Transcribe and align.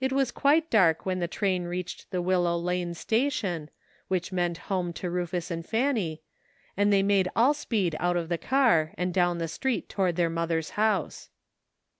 It 0.00 0.10
was 0.12 0.32
quite 0.32 0.68
dark 0.70 1.06
when 1.06 1.20
the 1.20 1.28
train 1.28 1.62
reached 1.62 2.10
the 2.10 2.20
Willow 2.20 2.58
Lane 2.58 2.94
Station, 2.94 3.70
which 4.08 4.32
meant 4.32 4.58
home 4.66 4.92
to 4.94 5.08
Rufus 5.08 5.52
and 5.52 5.64
Fanny, 5.64 6.22
and 6.76 6.92
they 6.92 7.04
made 7.04 7.28
all 7.36 7.54
speed 7.54 7.94
out 8.00 8.16
of 8.16 8.28
the 8.28 8.38
car 8.38 8.90
and 8.98 9.14
down 9.14 9.38
the 9.38 9.46
street 9.46 9.88
toward 9.88 10.16
their 10.16 10.30
mother's 10.30 10.70
house. 10.70 11.28